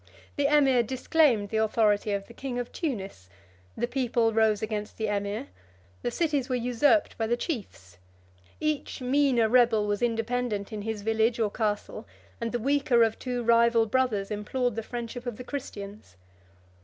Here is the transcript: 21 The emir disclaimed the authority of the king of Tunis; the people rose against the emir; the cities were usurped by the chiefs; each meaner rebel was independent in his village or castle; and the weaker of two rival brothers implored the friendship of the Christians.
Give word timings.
21 0.33 0.33
The 0.35 0.57
emir 0.71 0.81
disclaimed 0.81 1.49
the 1.49 1.57
authority 1.57 2.11
of 2.11 2.25
the 2.25 2.33
king 2.33 2.57
of 2.57 2.71
Tunis; 2.71 3.29
the 3.77 3.85
people 3.87 4.33
rose 4.33 4.63
against 4.63 4.97
the 4.97 5.05
emir; 5.05 5.49
the 6.01 6.09
cities 6.09 6.49
were 6.49 6.55
usurped 6.55 7.15
by 7.19 7.27
the 7.27 7.37
chiefs; 7.37 7.99
each 8.59 8.99
meaner 8.99 9.47
rebel 9.47 9.85
was 9.85 10.01
independent 10.01 10.73
in 10.73 10.81
his 10.81 11.03
village 11.03 11.37
or 11.39 11.51
castle; 11.51 12.07
and 12.41 12.51
the 12.51 12.57
weaker 12.57 13.03
of 13.03 13.19
two 13.19 13.43
rival 13.43 13.85
brothers 13.85 14.31
implored 14.31 14.75
the 14.75 14.81
friendship 14.81 15.27
of 15.27 15.37
the 15.37 15.43
Christians. 15.43 16.17